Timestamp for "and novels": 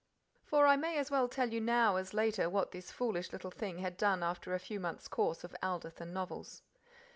6.01-6.63